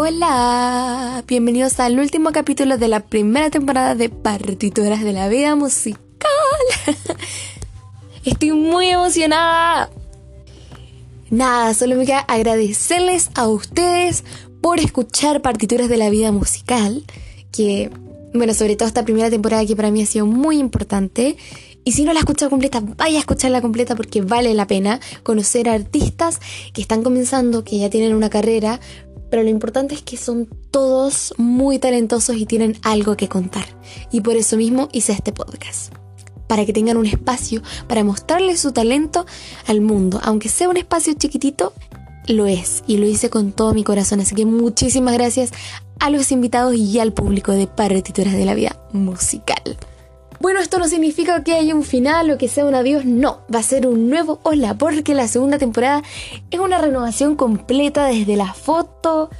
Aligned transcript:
Hola, 0.00 1.24
bienvenidos 1.26 1.80
al 1.80 1.98
último 1.98 2.30
capítulo 2.30 2.78
de 2.78 2.86
la 2.86 3.00
primera 3.00 3.50
temporada 3.50 3.96
de 3.96 4.08
Partituras 4.08 5.02
de 5.02 5.12
la 5.12 5.28
Vida 5.28 5.56
Musical. 5.56 5.98
Estoy 8.24 8.52
muy 8.52 8.90
emocionada. 8.90 9.90
Nada, 11.30 11.74
solo 11.74 11.96
me 11.96 12.06
queda 12.06 12.20
agradecerles 12.20 13.30
a 13.34 13.48
ustedes 13.48 14.22
por 14.60 14.78
escuchar 14.78 15.42
Partituras 15.42 15.88
de 15.88 15.96
la 15.96 16.10
Vida 16.10 16.30
Musical, 16.30 17.02
que, 17.50 17.90
bueno, 18.32 18.54
sobre 18.54 18.76
todo 18.76 18.86
esta 18.86 19.04
primera 19.04 19.30
temporada 19.30 19.66
que 19.66 19.74
para 19.74 19.90
mí 19.90 20.00
ha 20.00 20.06
sido 20.06 20.26
muy 20.26 20.58
importante. 20.58 21.36
Y 21.84 21.92
si 21.92 22.04
no 22.04 22.12
la 22.12 22.20
escuchado 22.20 22.50
completa, 22.50 22.82
vaya 22.98 23.16
a 23.16 23.20
escucharla 23.20 23.62
completa 23.62 23.96
porque 23.96 24.20
vale 24.20 24.52
la 24.52 24.66
pena 24.66 25.00
conocer 25.22 25.68
artistas 25.68 26.38
que 26.72 26.82
están 26.82 27.02
comenzando, 27.02 27.64
que 27.64 27.78
ya 27.78 27.88
tienen 27.88 28.14
una 28.14 28.28
carrera, 28.28 28.78
pero 29.30 29.42
lo 29.42 29.48
importante 29.48 29.94
es 29.94 30.02
que 30.02 30.16
son 30.16 30.48
todos 30.70 31.34
muy 31.36 31.78
talentosos 31.78 32.36
y 32.36 32.46
tienen 32.46 32.78
algo 32.82 33.16
que 33.16 33.28
contar. 33.28 33.66
Y 34.10 34.20
por 34.20 34.36
eso 34.36 34.56
mismo 34.56 34.88
hice 34.92 35.12
este 35.12 35.32
podcast. 35.32 35.92
Para 36.46 36.64
que 36.64 36.72
tengan 36.72 36.96
un 36.96 37.06
espacio 37.06 37.62
para 37.88 38.04
mostrarles 38.04 38.60
su 38.60 38.72
talento 38.72 39.26
al 39.66 39.80
mundo. 39.82 40.18
Aunque 40.22 40.48
sea 40.48 40.68
un 40.68 40.78
espacio 40.78 41.12
chiquitito, 41.12 41.74
lo 42.26 42.46
es. 42.46 42.82
Y 42.86 42.96
lo 42.96 43.06
hice 43.06 43.28
con 43.28 43.52
todo 43.52 43.74
mi 43.74 43.84
corazón. 43.84 44.20
Así 44.20 44.34
que 44.34 44.46
muchísimas 44.46 45.14
gracias 45.14 45.52
a 46.00 46.10
los 46.10 46.32
invitados 46.32 46.74
y 46.74 46.98
al 47.00 47.12
público 47.12 47.52
de 47.52 47.66
Partituras 47.66 48.32
de 48.32 48.46
la 48.46 48.54
Vida 48.54 48.80
Musical. 48.92 49.76
Bueno, 50.40 50.60
esto 50.60 50.78
no 50.78 50.86
significa 50.86 51.42
que 51.42 51.54
haya 51.54 51.74
un 51.74 51.82
final 51.82 52.30
o 52.30 52.38
que 52.38 52.48
sea 52.48 52.64
un 52.64 52.74
adiós, 52.74 53.04
no, 53.04 53.40
va 53.52 53.58
a 53.58 53.62
ser 53.64 53.88
un 53.88 54.08
nuevo 54.08 54.38
hola, 54.44 54.74
porque 54.74 55.14
la 55.14 55.26
segunda 55.26 55.58
temporada 55.58 56.02
es 56.50 56.60
una 56.60 56.78
renovación 56.78 57.34
completa 57.34 58.06
desde 58.06 58.36
la 58.36 58.54
foto, 58.54 59.30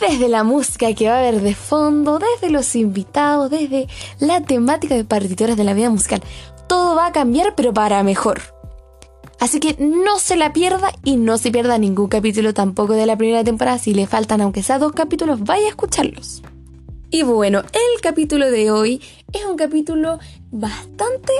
desde 0.00 0.28
la 0.28 0.42
música 0.42 0.92
que 0.94 1.08
va 1.08 1.16
a 1.16 1.18
haber 1.20 1.40
de 1.40 1.54
fondo, 1.54 2.18
desde 2.18 2.50
los 2.50 2.74
invitados, 2.74 3.50
desde 3.50 3.86
la 4.18 4.40
temática 4.40 4.96
de 4.96 5.04
partituras 5.04 5.56
de 5.56 5.64
la 5.64 5.74
vida 5.74 5.90
musical. 5.90 6.22
Todo 6.66 6.96
va 6.96 7.06
a 7.06 7.12
cambiar, 7.12 7.54
pero 7.54 7.72
para 7.72 8.02
mejor. 8.02 8.40
Así 9.38 9.60
que 9.60 9.76
no 9.78 10.18
se 10.18 10.36
la 10.36 10.52
pierda 10.52 10.92
y 11.04 11.16
no 11.16 11.38
se 11.38 11.50
pierda 11.50 11.78
ningún 11.78 12.08
capítulo 12.08 12.52
tampoco 12.52 12.94
de 12.94 13.06
la 13.06 13.16
primera 13.16 13.44
temporada. 13.44 13.78
Si 13.78 13.94
le 13.94 14.06
faltan, 14.06 14.40
aunque 14.40 14.62
sea 14.62 14.78
dos 14.78 14.92
capítulos, 14.92 15.40
vaya 15.44 15.66
a 15.66 15.70
escucharlos. 15.70 16.42
Y 17.12 17.24
bueno, 17.24 17.64
el 17.72 18.00
capítulo 18.00 18.48
de 18.52 18.70
hoy 18.70 19.02
es 19.32 19.44
un 19.44 19.56
capítulo 19.56 20.20
bastante 20.52 21.32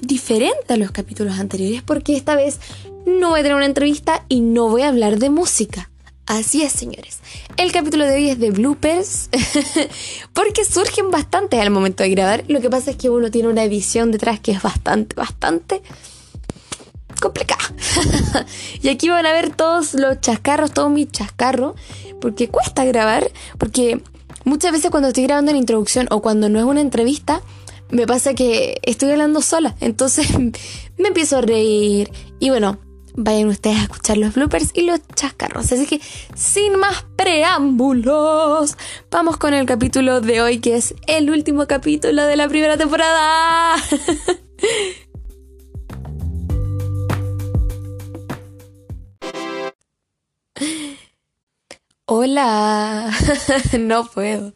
diferente 0.00 0.72
a 0.72 0.78
los 0.78 0.90
capítulos 0.90 1.38
anteriores 1.38 1.82
porque 1.82 2.16
esta 2.16 2.34
vez 2.34 2.60
no 3.04 3.30
voy 3.30 3.40
a 3.40 3.42
tener 3.42 3.56
una 3.56 3.66
entrevista 3.66 4.24
y 4.30 4.40
no 4.40 4.70
voy 4.70 4.82
a 4.82 4.88
hablar 4.88 5.18
de 5.18 5.28
música. 5.28 5.90
Así 6.24 6.62
es, 6.62 6.72
señores. 6.72 7.18
El 7.58 7.72
capítulo 7.72 8.06
de 8.06 8.14
hoy 8.14 8.30
es 8.30 8.38
de 8.38 8.50
bloopers 8.50 9.28
porque 10.32 10.64
surgen 10.64 11.10
bastante 11.10 11.60
al 11.60 11.70
momento 11.70 12.02
de 12.02 12.10
grabar. 12.10 12.44
Lo 12.48 12.62
que 12.62 12.70
pasa 12.70 12.92
es 12.92 12.96
que 12.96 13.10
uno 13.10 13.30
tiene 13.30 13.48
una 13.48 13.64
edición 13.64 14.10
detrás 14.10 14.40
que 14.40 14.52
es 14.52 14.62
bastante, 14.62 15.14
bastante 15.14 15.82
complicada. 17.20 17.70
y 18.82 18.88
aquí 18.88 19.10
van 19.10 19.26
a 19.26 19.32
ver 19.32 19.54
todos 19.54 19.92
los 19.92 20.22
chascarros, 20.22 20.72
todo 20.72 20.88
mi 20.88 21.06
chascarro, 21.06 21.74
porque 22.18 22.48
cuesta 22.48 22.86
grabar, 22.86 23.30
porque 23.58 24.00
Muchas 24.46 24.70
veces 24.70 24.92
cuando 24.92 25.08
estoy 25.08 25.24
grabando 25.24 25.50
la 25.50 25.58
introducción 25.58 26.06
o 26.12 26.22
cuando 26.22 26.48
no 26.48 26.60
es 26.60 26.64
una 26.64 26.80
entrevista, 26.80 27.42
me 27.90 28.06
pasa 28.06 28.32
que 28.32 28.78
estoy 28.84 29.10
hablando 29.10 29.42
sola. 29.42 29.74
Entonces 29.80 30.28
me 30.98 31.08
empiezo 31.08 31.38
a 31.38 31.40
reír. 31.40 32.12
Y 32.38 32.50
bueno, 32.50 32.78
vayan 33.16 33.48
ustedes 33.48 33.78
a 33.78 33.82
escuchar 33.82 34.18
los 34.18 34.34
bloopers 34.34 34.70
y 34.72 34.82
los 34.82 35.00
chascarros. 35.16 35.72
Así 35.72 35.84
que 35.86 36.00
sin 36.36 36.76
más 36.76 37.04
preámbulos, 37.16 38.76
vamos 39.10 39.36
con 39.36 39.52
el 39.52 39.66
capítulo 39.66 40.20
de 40.20 40.40
hoy, 40.40 40.60
que 40.60 40.76
es 40.76 40.94
el 41.08 41.28
último 41.28 41.66
capítulo 41.66 42.24
de 42.24 42.36
la 42.36 42.48
primera 42.48 42.76
temporada. 42.76 43.74
Hola. 52.08 53.10
no 53.80 54.08
puedo. 54.08 54.52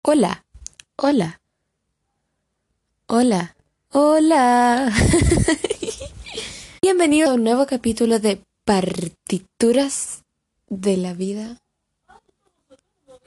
Hola. 0.00 0.42
Hola. 0.96 1.38
Hola. 3.08 3.56
Hola. 3.92 4.90
Bienvenido 6.82 7.30
a 7.30 7.34
un 7.34 7.44
nuevo 7.44 7.66
capítulo 7.66 8.20
de 8.20 8.42
Partituras 8.64 10.24
de 10.70 10.96
la 10.96 11.12
vida 11.12 11.58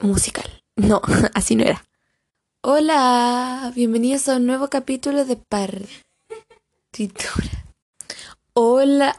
musical. 0.00 0.64
No, 0.74 1.00
así 1.34 1.54
no 1.54 1.62
era. 1.62 1.84
Hola, 2.62 3.70
bienvenidos 3.76 4.28
a 4.28 4.38
un 4.38 4.46
nuevo 4.46 4.68
capítulo 4.70 5.24
de 5.24 5.36
Partituras. 5.36 6.02
Hola. 8.54 9.14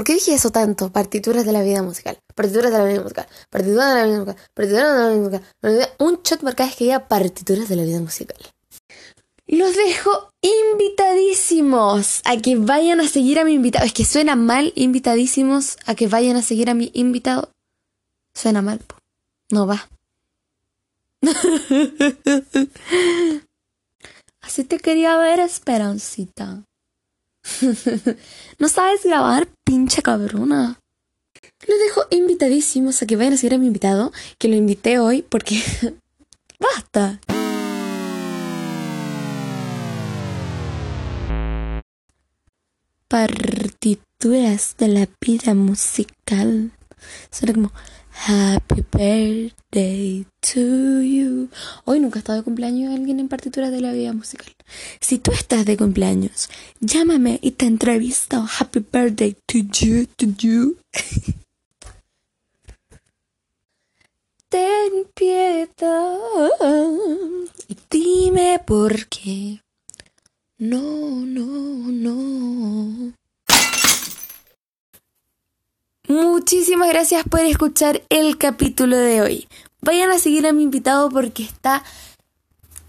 ¿Por 0.00 0.06
qué 0.06 0.14
dije 0.14 0.32
eso 0.32 0.48
tanto? 0.48 0.90
Partituras 0.90 1.44
de 1.44 1.52
la 1.52 1.60
vida 1.60 1.82
musical. 1.82 2.18
Partituras 2.34 2.72
de 2.72 2.78
la 2.78 2.86
vida 2.86 3.02
musical. 3.02 3.26
Partituras 3.50 3.86
de 3.86 3.94
la 3.94 4.06
vida 4.06 4.18
musical. 4.20 4.36
Partituras 4.54 4.92
de 4.92 4.98
la 4.98 5.10
vida 5.10 5.20
musical. 5.20 5.42
Un 5.98 6.22
shot 6.22 6.42
marcado 6.42 6.70
es 6.70 6.76
que 6.76 6.84
diga 6.84 7.06
partituras 7.06 7.68
de 7.68 7.76
la 7.76 7.82
vida 7.82 8.00
musical. 8.00 8.38
Los 9.46 9.76
dejo 9.76 10.30
invitadísimos 10.40 12.22
a 12.24 12.38
que 12.38 12.56
vayan 12.56 13.00
a 13.00 13.08
seguir 13.08 13.38
a 13.40 13.44
mi 13.44 13.52
invitado. 13.52 13.84
Es 13.84 13.92
que 13.92 14.06
suena 14.06 14.36
mal 14.36 14.72
invitadísimos 14.74 15.76
a 15.84 15.94
que 15.94 16.08
vayan 16.08 16.38
a 16.38 16.42
seguir 16.42 16.70
a 16.70 16.74
mi 16.74 16.90
invitado. 16.94 17.50
Suena 18.34 18.62
mal. 18.62 18.80
No 19.50 19.66
va. 19.66 19.86
Así 24.40 24.64
te 24.64 24.78
quería 24.78 25.18
ver, 25.18 25.40
Esperancita. 25.40 26.64
no 28.58 28.68
sabes 28.68 29.04
grabar, 29.04 29.48
pinche 29.64 30.02
cabrona. 30.02 30.80
Los 31.66 31.78
dejo 31.78 32.02
invitadísimos 32.10 33.02
a 33.02 33.06
que 33.06 33.16
vayan 33.16 33.34
a 33.34 33.36
seguir 33.36 33.54
a 33.54 33.58
mi 33.58 33.66
invitado, 33.66 34.12
que 34.38 34.48
lo 34.48 34.56
invité 34.56 34.98
hoy 34.98 35.22
porque... 35.22 35.62
¡Basta! 36.58 37.20
Partituras 43.08 44.76
de 44.78 44.88
la 44.88 45.08
vida 45.20 45.54
musical. 45.54 46.70
Suena 47.30 47.54
como 47.54 47.72
Happy 48.12 48.84
birthday 48.90 50.26
to 50.40 51.00
you. 51.00 51.48
Hoy 51.84 52.00
nunca 52.00 52.18
ha 52.18 52.20
estado 52.20 52.38
de 52.38 52.44
cumpleaños 52.44 52.94
alguien 52.94 53.20
en 53.20 53.28
partituras 53.28 53.70
de 53.70 53.80
la 53.80 53.92
vida 53.92 54.12
musical. 54.12 54.52
Si 55.00 55.18
tú 55.18 55.32
estás 55.32 55.64
de 55.64 55.76
cumpleaños, 55.76 56.50
llámame 56.80 57.38
y 57.42 57.52
te 57.52 57.66
entrevisto. 57.66 58.46
Happy 58.58 58.80
birthday 58.80 59.36
to 59.46 59.58
you, 59.58 60.06
to 60.16 60.26
you. 60.38 60.76
Ten 64.48 65.06
piedad 65.14 66.18
y 67.68 67.76
dime 67.88 68.60
por 68.66 69.06
qué. 69.06 69.62
No, 70.58 70.80
no, 70.80 71.46
no. 71.90 73.19
Muchísimas 76.10 76.88
gracias 76.88 77.22
por 77.22 77.38
escuchar 77.38 78.02
el 78.08 78.36
capítulo 78.36 78.96
de 78.96 79.22
hoy. 79.22 79.48
Vayan 79.80 80.10
a 80.10 80.18
seguir 80.18 80.44
a 80.44 80.52
mi 80.52 80.64
invitado 80.64 81.08
porque 81.08 81.44
está... 81.44 81.84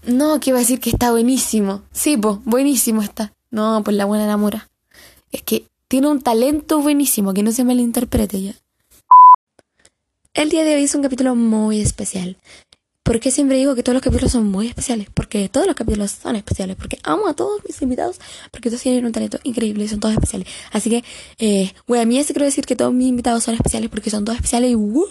No, 0.04 0.40
que 0.40 0.50
iba 0.50 0.58
a 0.58 0.62
decir 0.62 0.80
que 0.80 0.90
está 0.90 1.12
buenísimo. 1.12 1.82
Sí, 1.92 2.16
pues, 2.16 2.38
buenísimo 2.44 3.00
está. 3.00 3.32
No, 3.52 3.80
pues 3.84 3.96
la 3.96 4.06
buena 4.06 4.24
enamora. 4.24 4.68
Es 5.30 5.40
que 5.42 5.68
tiene 5.86 6.08
un 6.08 6.20
talento 6.20 6.80
buenísimo, 6.80 7.32
que 7.32 7.44
no 7.44 7.52
se 7.52 7.62
malinterprete 7.62 8.42
ya. 8.42 8.54
El 10.34 10.48
día 10.48 10.64
de 10.64 10.74
hoy 10.74 10.82
es 10.82 10.94
un 10.96 11.02
capítulo 11.02 11.36
muy 11.36 11.80
especial. 11.80 12.36
¿Por 13.04 13.18
qué 13.18 13.32
siempre 13.32 13.56
digo 13.56 13.74
que 13.74 13.82
todos 13.82 13.94
los 13.94 14.02
capítulos 14.02 14.30
son 14.30 14.48
muy 14.48 14.68
especiales? 14.68 15.08
Porque 15.12 15.48
todos 15.48 15.66
los 15.66 15.74
capítulos 15.74 16.12
son 16.12 16.36
especiales. 16.36 16.76
Porque 16.76 16.98
amo 17.02 17.26
a 17.26 17.34
todos 17.34 17.60
mis 17.66 17.82
invitados. 17.82 18.20
Porque 18.52 18.70
todos 18.70 18.80
tienen 18.80 19.04
un 19.04 19.10
talento 19.10 19.40
increíble 19.42 19.84
y 19.84 19.88
son 19.88 19.98
todos 19.98 20.14
especiales. 20.14 20.46
Así 20.70 20.88
que, 20.88 21.04
eh, 21.38 21.72
a 21.88 22.04
mí 22.04 22.22
se 22.22 22.32
quiero 22.32 22.46
decir 22.46 22.64
que 22.64 22.76
todos 22.76 22.92
mis 22.92 23.08
invitados 23.08 23.42
son 23.42 23.54
especiales 23.54 23.90
porque 23.90 24.08
son 24.08 24.24
todos 24.24 24.36
especiales 24.36 24.70
y 24.70 24.76
Me 24.76 25.04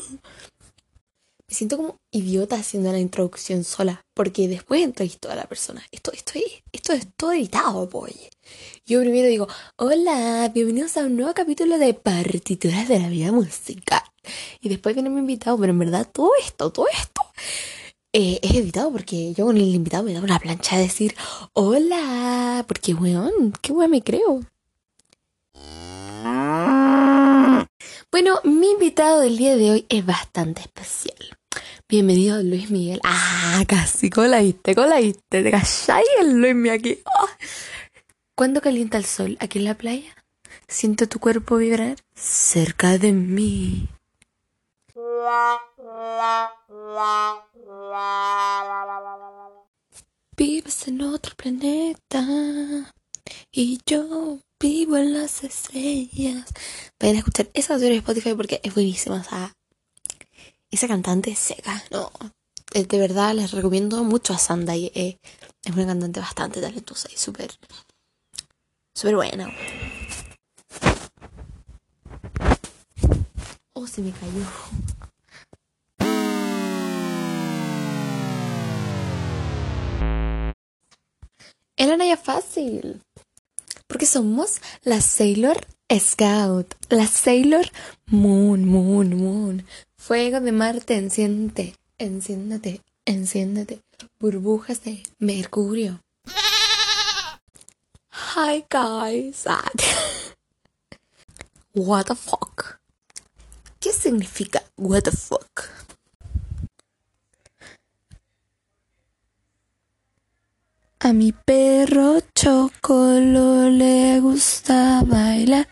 siento 1.50 1.76
como 1.76 1.98
idiota 2.12 2.56
haciendo 2.56 2.94
la 2.94 3.00
introducción 3.00 3.66
sola. 3.66 4.06
Porque 4.14 4.48
después 4.48 4.82
entrevisto 4.82 5.30
a 5.30 5.36
la 5.36 5.44
persona. 5.44 5.84
Esto, 5.92 6.14
esto, 6.14 6.40
esto 6.72 6.94
es 6.94 7.08
todo 7.18 7.34
editado, 7.34 7.88
boy. 7.88 8.16
Yo 8.86 9.02
primero 9.02 9.28
digo, 9.28 9.50
hola, 9.76 10.50
bienvenidos 10.54 10.96
a 10.96 11.02
un 11.02 11.18
nuevo 11.18 11.34
capítulo 11.34 11.78
de 11.78 11.94
Partituras 11.94 12.88
de 12.88 13.00
la 13.00 13.10
Vida 13.10 13.34
Musical. 13.34 14.02
Y 14.62 14.70
después 14.70 14.96
viene 14.96 15.10
mi 15.10 15.20
invitado, 15.20 15.58
pero 15.58 15.74
en 15.74 15.80
verdad 15.80 16.08
todo 16.10 16.32
esto, 16.42 16.72
todo 16.72 16.88
esto 16.88 17.22
eh, 18.14 18.40
es 18.42 18.56
editado 18.56 18.92
porque 18.92 19.34
yo 19.34 19.46
con 19.46 19.58
el 19.58 19.74
invitado 19.74 20.04
me 20.04 20.14
da 20.14 20.22
una 20.22 20.40
plancha 20.40 20.78
de 20.78 20.84
decir 20.84 21.16
hola, 21.54 22.66
porque 22.68 22.94
weón, 22.94 23.54
qué 23.62 23.72
weón 23.72 23.92
me 23.92 24.04
creo. 24.04 24.42
Bueno, 28.12 28.40
mi 28.44 28.72
invitado 28.72 29.22
del 29.22 29.38
día 29.38 29.56
de 29.56 29.72
hoy 29.72 29.86
es 29.90 30.06
bastante 30.06 30.62
especial. 30.62 31.38
Bienvenido 31.88 32.42
Luis 32.44 32.70
Miguel. 32.70 33.00
Ah, 33.04 33.64
casi 33.68 34.10
colaíste, 34.10 34.76
colaíste. 34.76 35.44
¿Te 35.44 35.52
calláis 35.52 36.08
el 36.20 36.40
Luis 36.40 36.56
Miguel 36.56 36.80
aquí? 36.80 37.00
Oh. 37.06 37.28
¿Cuándo 38.36 38.62
calienta 38.62 38.98
el 38.98 39.06
sol 39.06 39.38
aquí 39.40 39.60
en 39.60 39.66
la 39.66 39.76
playa? 39.76 40.16
Siento 40.68 41.08
tu 41.08 41.20
cuerpo 41.20 41.58
vibrar 41.58 41.96
cerca 42.16 42.98
de 42.98 43.12
mí. 43.12 43.88
Vives 50.38 50.88
en 50.88 51.02
otro 51.02 51.36
planeta 51.36 52.26
y 53.52 53.80
yo 53.86 54.40
vivo 54.60 54.98
en 54.98 55.14
las 55.14 55.44
estrellas. 55.44 56.46
Vayan 57.00 57.16
a 57.16 57.20
escuchar 57.20 57.50
esa 57.54 57.70
canción 57.70 57.92
de 57.92 57.98
Spotify 57.98 58.34
porque 58.34 58.62
es 58.64 58.74
buenísima. 58.74 59.18
O 59.18 59.24
sea, 59.24 59.54
esa 60.70 60.88
cantante 60.88 61.36
seca. 61.36 61.84
No, 61.92 62.12
eh, 62.74 62.86
de 62.86 62.98
verdad 62.98 63.34
les 63.34 63.52
recomiendo 63.52 64.04
mucho 64.04 64.34
a 64.34 64.38
Sandai. 64.38 64.92
Eh, 64.96 65.18
es 65.64 65.74
una 65.74 65.86
cantante 65.86 66.20
bastante 66.20 66.62
talentosa 66.62 67.10
y 67.14 67.18
súper, 67.18 67.52
súper 68.94 69.16
buena. 69.16 69.50
Oh, 73.74 73.86
se 73.86 74.02
me 74.02 74.12
cayó. 74.12 74.46
Era 81.82 81.98
ya 82.06 82.16
fácil. 82.16 83.02
Porque 83.88 84.06
somos 84.06 84.62
la 84.84 85.02
Sailor 85.02 85.66
Scout, 85.92 86.76
la 86.90 87.08
Sailor 87.08 87.66
Moon, 88.06 88.66
Moon, 88.66 89.18
Moon. 89.18 89.66
Fuego 89.98 90.40
de 90.42 90.52
Marte, 90.52 90.96
enciéndete, 90.96 91.76
enciéndete, 91.98 92.82
enciéndete. 93.06 93.82
Burbujas 94.20 94.84
de 94.84 95.02
Mercurio. 95.18 96.00
Hi 98.12 98.64
guys. 98.70 99.46
What 101.74 102.06
the 102.06 102.16
fuck? 102.16 102.80
¿Qué 103.80 103.92
significa 103.92 104.62
what 104.78 105.02
the 105.02 105.12
fuck? 105.12 105.64
A 111.12 111.14
mi 111.14 111.34
perro 111.34 112.22
Chocolo 112.34 113.70
le 113.70 114.22
gusta 114.22 115.04
bailar, 115.06 115.68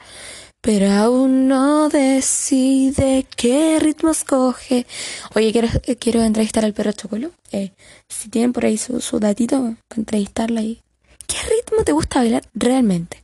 pero 0.60 0.92
aún 0.92 1.48
no 1.48 1.88
decide 1.88 3.26
qué 3.38 3.80
ritmo 3.80 4.12
escoge. 4.12 4.86
Oye, 5.36 5.54
quiero, 5.54 5.70
eh, 5.86 5.96
quiero 5.96 6.24
entrevistar 6.24 6.66
al 6.66 6.74
perro 6.74 6.92
Chocolo. 6.92 7.32
Eh, 7.54 7.72
si 8.10 8.28
tienen 8.28 8.52
por 8.52 8.66
ahí 8.66 8.78
su, 8.78 9.00
su 9.00 9.22
datito 9.22 9.78
para 9.88 10.00
entrevistarla 10.02 10.60
ahí. 10.60 10.82
¿Qué 11.26 11.38
ritmo 11.44 11.86
te 11.86 11.94
gusta 11.94 12.20
bailar 12.20 12.44
realmente? 12.54 13.24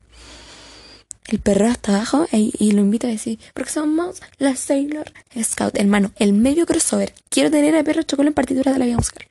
El 1.28 1.40
perro 1.40 1.68
hasta 1.68 1.98
abajo 1.98 2.28
y, 2.32 2.54
y 2.58 2.72
lo 2.72 2.80
invito 2.80 3.08
a 3.08 3.10
decir, 3.10 3.40
porque 3.54 3.72
somos 3.72 4.22
la 4.38 4.56
Sailor 4.56 5.12
Scout. 5.44 5.78
Hermano, 5.78 6.14
el 6.16 6.32
medio 6.32 6.66
crossover. 6.66 7.14
Quiero 7.28 7.52
tener 7.52 7.76
a 7.76 7.84
perro 7.84 8.04
Chocolo 8.04 8.30
en 8.30 8.36
partitura 8.36 8.72
de 8.72 8.80
la 8.80 8.86
vida 8.86 8.96
musical. 8.96 9.28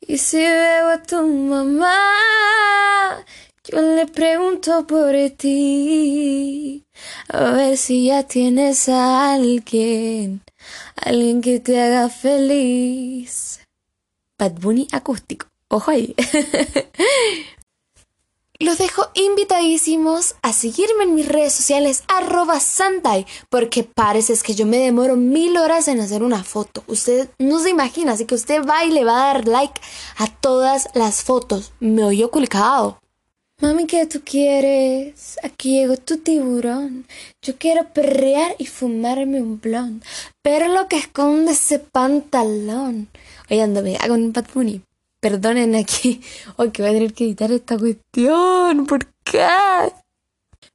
Y 0.00 0.18
si 0.18 0.38
veo 0.38 0.88
a 0.88 1.02
tu 1.02 1.22
mamá, 1.26 3.22
yo 3.64 3.82
le 3.82 4.06
pregunto 4.06 4.86
por 4.86 5.12
ti. 5.36 6.86
A 7.28 7.50
ver 7.50 7.76
si 7.76 8.06
ya 8.06 8.22
tienes 8.22 8.88
a 8.88 9.34
alguien, 9.34 10.40
alguien 10.96 11.42
que 11.42 11.60
te 11.60 11.78
haga 11.78 12.08
feliz. 12.08 13.60
Bad 14.38 14.52
Bunny 14.52 14.88
acústico. 14.92 15.48
Ojo 15.68 15.90
ahí. 15.90 16.14
Los 18.58 18.78
dejo 18.78 19.08
invitadísimos 19.14 20.36
a 20.40 20.52
seguirme 20.54 21.04
en 21.04 21.14
mis 21.14 21.28
redes 21.28 21.52
sociales 21.52 22.04
arroba 22.08 22.58
Santai, 22.58 23.26
porque 23.50 23.84
parece 23.84 24.34
que 24.42 24.54
yo 24.54 24.64
me 24.64 24.78
demoro 24.78 25.16
mil 25.16 25.56
horas 25.58 25.88
en 25.88 26.00
hacer 26.00 26.22
una 26.22 26.42
foto. 26.42 26.82
Usted 26.86 27.28
no 27.38 27.58
se 27.60 27.70
imagina, 27.70 28.12
así 28.12 28.24
que 28.24 28.34
usted 28.34 28.64
va 28.64 28.84
y 28.84 28.90
le 28.90 29.04
va 29.04 29.30
a 29.30 29.34
dar 29.34 29.46
like 29.46 29.80
a 30.16 30.26
todas 30.28 30.88
las 30.94 31.22
fotos. 31.22 31.72
Me 31.80 32.02
oyó 32.04 32.30
colgado. 32.30 32.98
Mami, 33.60 33.86
¿qué 33.86 34.06
tú 34.06 34.20
quieres? 34.24 35.38
Aquí 35.42 35.78
llegó 35.78 35.96
tu 35.96 36.18
tiburón. 36.18 37.06
Yo 37.40 37.56
quiero 37.56 37.88
perrear 37.92 38.54
y 38.58 38.66
fumarme 38.66 39.40
un 39.40 39.60
blond. 39.60 40.02
Pero 40.42 40.68
lo 40.68 40.88
que 40.88 40.98
esconde 40.98 41.52
ese 41.52 41.78
pantalón. 41.78 43.08
Oye, 43.50 43.62
ándame, 43.62 43.96
hago 43.96 44.14
un 44.14 44.32
Bad. 44.32 44.46
Perdonen 45.26 45.74
aquí. 45.74 46.20
Hoy 46.56 46.70
que 46.70 46.82
voy 46.82 46.92
a 46.92 46.94
tener 46.94 47.12
que 47.12 47.24
editar 47.24 47.50
esta 47.50 47.76
cuestión. 47.76 48.86
¿Por 48.86 49.06
qué? 49.24 49.44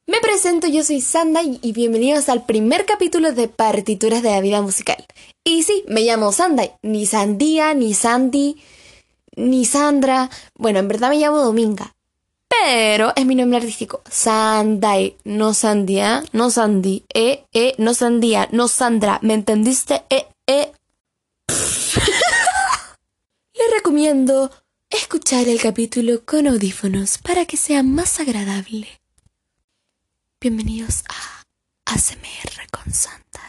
Me 0.05 0.19
presento, 0.19 0.67
yo 0.67 0.83
soy 0.83 0.99
Sanda 0.99 1.41
y 1.41 1.71
bienvenidos 1.71 2.27
al 2.27 2.45
primer 2.45 2.85
capítulo 2.85 3.31
de 3.31 3.47
Partituras 3.47 4.21
de 4.21 4.31
la 4.31 4.41
Vida 4.41 4.61
Musical. 4.61 5.05
Y 5.45 5.63
sí, 5.63 5.85
me 5.87 6.01
llamo 6.01 6.33
Sandai, 6.33 6.73
ni 6.81 7.05
Sandía, 7.05 7.73
ni 7.73 7.93
Sandy, 7.93 8.57
ni 9.37 9.63
Sandra. 9.63 10.29
Bueno, 10.55 10.79
en 10.79 10.89
verdad 10.89 11.11
me 11.11 11.19
llamo 11.19 11.37
Dominga. 11.37 11.95
Pero 12.49 13.13
es 13.15 13.25
mi 13.25 13.35
nombre 13.35 13.59
artístico. 13.59 14.01
Sandai, 14.09 15.15
no 15.23 15.53
Sandía, 15.53 16.25
no 16.33 16.49
Sandy, 16.49 17.05
eh, 17.13 17.45
eh, 17.53 17.73
no 17.77 17.93
Sandía, 17.93 18.49
no 18.51 18.67
Sandra. 18.67 19.17
¿Me 19.21 19.33
entendiste? 19.33 20.03
Eh, 20.09 20.25
eh. 20.45 20.73
Les 23.53 23.69
recomiendo 24.01 24.49
escuchar 24.89 25.47
el 25.47 25.61
capítulo 25.61 26.25
con 26.25 26.47
audífonos 26.47 27.19
para 27.19 27.45
que 27.45 27.55
sea 27.55 27.83
más 27.83 28.19
agradable. 28.19 28.87
Bienvenidos 30.39 31.03
a 31.07 31.43
ASMR 31.85 32.67
con 32.71 32.91
Santa. 32.91 33.41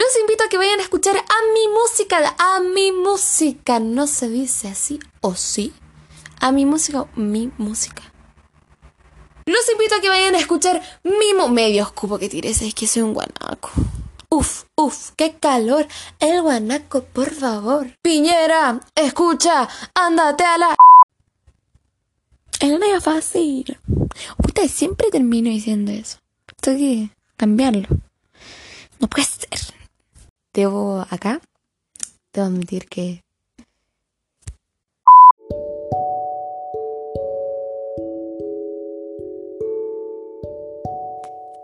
Los 0.00 0.16
invito 0.20 0.42
a 0.42 0.48
que 0.48 0.58
vayan 0.58 0.80
a 0.80 0.82
escuchar 0.82 1.16
a 1.16 1.52
mi 1.54 1.68
música, 1.68 2.34
a 2.38 2.58
mi 2.58 2.90
música. 2.90 3.78
No 3.78 4.08
se 4.08 4.28
dice 4.28 4.66
así 4.66 4.98
o 5.20 5.36
sí. 5.36 5.72
A 6.40 6.50
mi 6.50 6.66
música, 6.66 7.06
mi 7.14 7.52
música. 7.56 8.09
Los 9.46 9.70
invito 9.72 9.94
a 9.94 10.00
que 10.00 10.08
vayan 10.08 10.34
a 10.34 10.38
escuchar 10.38 10.82
Mimo 11.02 11.48
medio 11.48 11.82
escupo 11.82 12.18
que 12.18 12.28
tires, 12.28 12.62
es 12.62 12.74
que 12.74 12.86
soy 12.86 13.02
un 13.02 13.14
guanaco. 13.14 13.70
Uf, 14.28 14.64
uf, 14.76 15.10
qué 15.16 15.34
calor. 15.34 15.88
El 16.20 16.42
guanaco, 16.42 17.02
por 17.02 17.30
favor. 17.32 17.96
Piñera, 18.00 18.80
escucha, 18.94 19.68
ándate 19.94 20.44
a 20.44 20.58
la. 20.58 20.76
Es 22.60 22.70
una 22.70 23.00
fácil. 23.00 23.78
Usted 24.38 24.68
siempre 24.68 25.10
termino 25.10 25.50
diciendo 25.50 25.90
eso. 25.90 26.18
Tengo 26.60 26.78
que 26.78 27.10
cambiarlo. 27.36 27.88
No 29.00 29.08
puede 29.08 29.24
ser. 29.24 29.74
Debo 30.52 31.04
acá. 31.10 31.40
Debo 32.32 32.46
admitir 32.46 32.86
que 32.88 33.24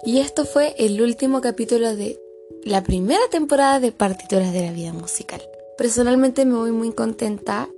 Y 0.06 0.20
esto 0.20 0.44
fue 0.44 0.76
el 0.78 1.02
último 1.02 1.40
capítulo 1.40 1.96
de 1.96 2.20
la 2.64 2.84
primera 2.84 3.22
temporada 3.28 3.80
de 3.80 3.90
Partituras 3.90 4.52
de 4.52 4.64
la 4.64 4.70
Vida 4.70 4.92
Musical. 4.92 5.42
Personalmente 5.76 6.44
me 6.44 6.54
voy 6.54 6.70
muy 6.70 6.92
contenta 6.92 7.68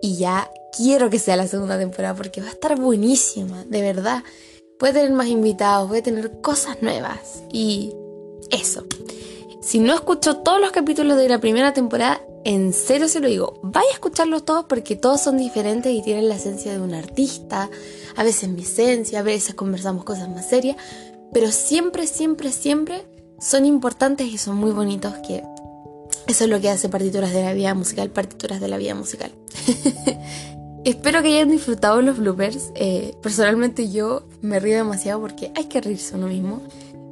y 0.00 0.16
ya 0.16 0.50
quiero 0.74 1.10
que 1.10 1.18
sea 1.18 1.36
la 1.36 1.46
segunda 1.46 1.78
temporada 1.78 2.14
porque 2.14 2.40
va 2.40 2.46
a 2.46 2.52
estar 2.52 2.80
buenísima, 2.80 3.66
de 3.66 3.82
verdad. 3.82 4.24
Puede 4.78 4.94
tener 4.94 5.12
más 5.12 5.28
invitados, 5.28 5.90
voy 5.90 5.98
a 5.98 6.02
tener 6.02 6.40
cosas 6.40 6.80
nuevas 6.80 7.42
y 7.52 7.92
eso. 8.50 8.86
Si 9.60 9.78
no 9.78 9.94
escucho 9.94 10.38
todos 10.38 10.58
los 10.58 10.70
capítulos 10.70 11.18
de 11.18 11.28
la 11.28 11.38
primera 11.38 11.74
temporada, 11.74 12.22
en 12.44 12.72
serio 12.72 13.08
se 13.08 13.20
lo 13.20 13.28
digo, 13.28 13.60
vaya 13.62 13.90
a 13.90 13.92
escucharlos 13.92 14.46
todos 14.46 14.64
porque 14.64 14.96
todos 14.96 15.20
son 15.20 15.36
diferentes 15.36 15.92
y 15.92 16.00
tienen 16.00 16.30
la 16.30 16.36
esencia 16.36 16.72
de 16.72 16.80
un 16.80 16.94
artista. 16.94 17.68
A 18.14 18.24
veces 18.24 18.48
mi 18.48 18.62
esencia, 18.62 19.18
a 19.18 19.22
veces 19.22 19.54
conversamos 19.54 20.04
cosas 20.04 20.30
más 20.30 20.48
serias, 20.48 20.76
pero 21.36 21.52
siempre, 21.52 22.06
siempre, 22.06 22.50
siempre 22.50 23.04
son 23.38 23.66
importantes 23.66 24.26
y 24.26 24.38
son 24.38 24.56
muy 24.56 24.70
bonitos 24.70 25.12
que 25.16 25.44
eso 26.26 26.44
es 26.44 26.48
lo 26.48 26.62
que 26.62 26.70
hace 26.70 26.88
partituras 26.88 27.30
de 27.34 27.42
la 27.42 27.52
vida 27.52 27.74
musical, 27.74 28.08
partituras 28.08 28.58
de 28.58 28.68
la 28.68 28.78
vida 28.78 28.94
musical. 28.94 29.30
Espero 30.86 31.20
que 31.20 31.28
hayan 31.28 31.50
disfrutado 31.50 32.00
los 32.00 32.16
bloopers. 32.16 32.72
Eh, 32.74 33.14
personalmente 33.20 33.90
yo 33.90 34.26
me 34.40 34.60
río 34.60 34.78
demasiado 34.78 35.20
porque 35.20 35.52
hay 35.54 35.64
que 35.64 35.82
reírse 35.82 36.14
uno 36.14 36.28
mismo 36.28 36.62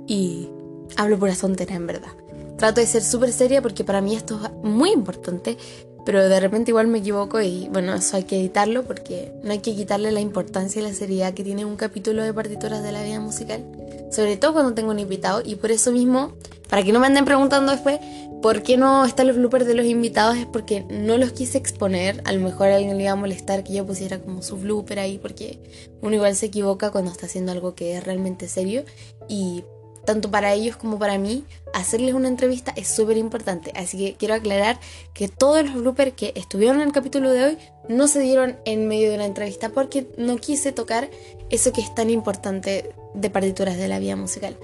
y 0.07 0.49
hablo 0.97 1.19
por 1.19 1.31
tontería 1.37 1.77
en 1.77 1.87
verdad. 1.87 2.13
trato 2.57 2.81
de 2.81 2.87
ser 2.87 3.03
súper 3.03 3.31
seria 3.31 3.61
porque 3.61 3.85
para 3.85 4.01
mí 4.01 4.17
esto 4.17 4.41
es 4.43 4.51
muy 4.63 4.91
importante, 4.93 5.59
pero 6.07 6.27
de 6.27 6.41
repente 6.41 6.71
igual 6.71 6.87
me 6.87 7.01
equivoco 7.01 7.43
y 7.43 7.69
bueno, 7.69 7.93
eso 7.93 8.17
hay 8.17 8.25
que 8.25 8.41
editarlo 8.41 8.85
porque 8.85 9.35
no 9.43 9.53
hay 9.53 9.59
que 9.59 9.75
quitarle 9.75 10.13
la 10.13 10.21
importancia 10.21 10.81
y 10.81 10.85
la 10.87 10.95
seriedad 10.95 11.35
que 11.35 11.45
tiene 11.45 11.67
un 11.67 11.77
capítulo 11.77 12.23
de 12.23 12.33
partituras 12.33 12.83
de 12.83 12.91
la 12.91 13.03
vida 13.03 13.21
musical, 13.21 13.63
sobre 14.11 14.37
todo 14.37 14.53
cuando 14.53 14.75
tengo 14.75 14.91
un 14.91 14.99
invitado 14.99 15.43
y 15.45 15.57
por 15.57 15.71
eso 15.71 15.93
mismo, 15.93 16.33
para 16.69 16.83
que 16.83 16.93
no 16.93 17.01
me 17.01 17.07
anden 17.07 17.25
preguntando 17.25 17.73
después 17.73 18.01
por 18.43 18.63
qué 18.63 18.77
no 18.77 19.07
están 19.07 19.27
los 19.27 19.37
bloopers 19.37 19.67
de 19.67 19.75
los 19.75 19.87
invitados 19.87 20.37
es 20.37 20.45
porque 20.45 20.85
no 20.91 21.17
los 21.17 21.33
quise 21.33 21.57
exponer, 21.57 22.21
a 22.27 22.33
lo 22.33 22.41
mejor 22.41 22.69
a 22.69 22.77
alguien 22.77 22.97
le 22.99 23.05
iba 23.05 23.13
a 23.13 23.17
molestar 23.17 23.65
que 23.65 23.73
yo 23.73 23.87
pusiera 23.87 24.19
como 24.19 24.43
su 24.43 24.59
blooper 24.59 24.99
ahí 24.99 25.17
porque 25.17 25.61
uno 26.03 26.15
igual 26.15 26.37
se 26.37 26.47
equivoca 26.47 26.91
cuando 26.91 27.11
está 27.11 27.25
haciendo 27.25 27.53
algo 27.53 27.75
que 27.75 27.97
es 27.97 28.05
realmente 28.05 28.47
serio. 28.47 28.85
Y 29.29 29.65
tanto 30.05 30.31
para 30.31 30.53
ellos 30.53 30.77
como 30.77 30.99
para 30.99 31.19
mí, 31.19 31.45
hacerles 31.73 32.15
una 32.15 32.29
entrevista 32.29 32.73
es 32.77 32.89
súper 32.89 33.17
importante. 33.17 33.73
Así 33.75 33.99
que 33.99 34.15
quiero 34.15 34.35
aclarar 34.35 34.79
que 35.13 35.29
todos 35.29 35.65
los 35.65 35.75
bloopers 35.75 36.13
que 36.13 36.33
estuvieron 36.37 36.81
en 36.81 36.89
el 36.89 36.93
capítulo 36.93 37.31
de 37.31 37.45
hoy 37.45 37.59
no 37.89 38.09
se 38.09 38.21
dieron 38.21 38.57
en 38.65 38.89
medio 38.89 39.11
de 39.11 39.17
una 39.17 39.27
entrevista 39.27 39.69
porque 39.69 40.07
no 40.17 40.37
quise 40.37 40.73
tocar 40.73 41.11
eso 41.51 41.73
que 41.73 41.81
es 41.81 41.95
tan 41.95 42.11
importante 42.11 42.95
de 43.15 43.31
partituras 43.31 43.77
de 43.77 43.89
la 43.89 43.99
vida 43.99 44.17
musical. 44.17 44.57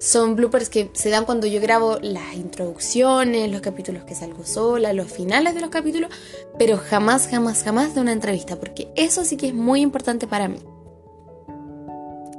Son 0.00 0.36
bloopers 0.36 0.68
que 0.68 0.90
se 0.92 1.10
dan 1.10 1.24
cuando 1.24 1.48
yo 1.48 1.60
grabo 1.60 1.98
las 2.00 2.34
introducciones, 2.34 3.50
los 3.50 3.60
capítulos 3.60 4.04
que 4.04 4.14
salgo 4.14 4.44
sola, 4.44 4.92
los 4.92 5.10
finales 5.10 5.54
de 5.56 5.60
los 5.60 5.70
capítulos, 5.70 6.10
pero 6.56 6.78
jamás, 6.78 7.26
jamás, 7.26 7.64
jamás 7.64 7.96
de 7.96 8.00
una 8.00 8.12
entrevista, 8.12 8.56
porque 8.56 8.88
eso 8.94 9.24
sí 9.24 9.36
que 9.36 9.48
es 9.48 9.54
muy 9.54 9.80
importante 9.80 10.28
para 10.28 10.46
mí. 10.46 10.60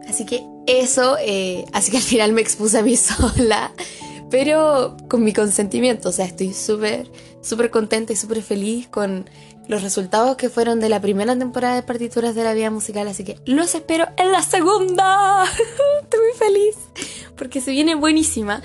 Así 0.07 0.25
que 0.25 0.47
eso, 0.69 1.17
eh, 1.19 1.65
así 1.73 1.89
que 1.89 1.97
al 1.97 2.03
final 2.03 2.31
me 2.31 2.41
expuse 2.41 2.77
a 2.77 2.83
mí 2.83 2.95
sola, 2.97 3.71
pero 4.29 4.95
con 5.09 5.23
mi 5.23 5.33
consentimiento, 5.33 6.09
o 6.09 6.11
sea, 6.11 6.25
estoy 6.25 6.53
súper, 6.53 7.11
súper 7.41 7.71
contenta 7.71 8.13
y 8.13 8.15
súper 8.15 8.43
feliz 8.43 8.88
con 8.88 9.29
los 9.67 9.81
resultados 9.81 10.38
que 10.38 10.49
fueron 10.49 10.79
de 10.79 10.89
la 10.89 11.01
primera 11.01 11.38
temporada 11.38 11.75
de 11.75 11.83
partituras 11.83 12.35
de 12.35 12.43
la 12.43 12.53
vida 12.53 12.69
musical, 12.69 13.07
así 13.07 13.23
que 13.23 13.39
los 13.45 13.73
espero 13.73 14.07
en 14.17 14.31
la 14.31 14.41
segunda. 14.43 15.43
estoy 16.03 16.19
muy 16.19 16.38
feliz 16.38 16.75
porque 17.35 17.61
se 17.61 17.71
viene 17.71 17.95
buenísima, 17.95 18.61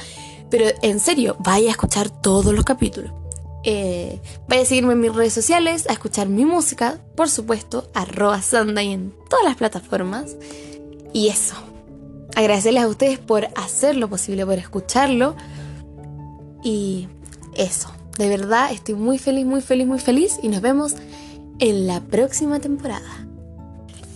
pero 0.50 0.66
en 0.82 1.00
serio, 1.00 1.36
vaya 1.40 1.68
a 1.68 1.72
escuchar 1.72 2.10
todos 2.10 2.52
los 2.52 2.64
capítulos. 2.64 3.12
Eh, 3.64 4.20
vaya 4.46 4.62
a 4.62 4.66
seguirme 4.66 4.92
en 4.92 5.00
mis 5.00 5.14
redes 5.14 5.32
sociales, 5.32 5.86
a 5.88 5.94
escuchar 5.94 6.28
mi 6.28 6.44
música, 6.44 6.98
por 7.16 7.30
supuesto, 7.30 7.90
arroba 7.94 8.42
Sunday 8.42 8.92
en 8.92 9.14
todas 9.30 9.44
las 9.44 9.56
plataformas. 9.56 10.36
Y 11.14 11.28
eso. 11.28 11.73
Agradecerles 12.34 12.82
a 12.82 12.88
ustedes 12.88 13.18
por 13.18 13.48
hacer 13.56 13.96
lo 13.96 14.08
posible, 14.08 14.44
por 14.44 14.58
escucharlo. 14.58 15.36
Y 16.62 17.08
eso. 17.56 17.92
De 18.18 18.28
verdad, 18.28 18.72
estoy 18.72 18.94
muy 18.94 19.18
feliz, 19.18 19.44
muy 19.46 19.60
feliz, 19.60 19.86
muy 19.86 19.98
feliz. 19.98 20.38
Y 20.42 20.48
nos 20.48 20.60
vemos 20.60 20.94
en 21.58 21.86
la 21.86 22.00
próxima 22.00 22.60
temporada. 22.60 23.26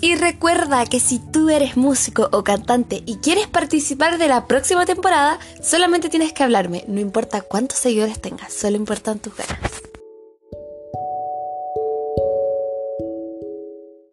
Y 0.01 0.15
recuerda 0.15 0.87
que 0.87 1.01
si 1.01 1.19
tú 1.19 1.49
eres 1.49 1.77
músico 1.77 2.29
o 2.31 2.45
cantante 2.45 3.03
y 3.05 3.17
quieres 3.17 3.49
participar 3.49 4.19
de 4.19 4.29
la 4.29 4.47
próxima 4.47 4.87
temporada, 4.87 5.41
solamente 5.61 6.09
tienes 6.09 6.33
que 6.33 6.45
hablarme. 6.45 6.85
No 6.87 7.01
importa 7.01 7.41
cuántos 7.41 7.79
seguidores 7.79 8.21
tengas, 8.21 8.53
solo 8.53 8.77
importan 8.77 9.19
tus 9.19 9.35
ganas. 9.35 9.88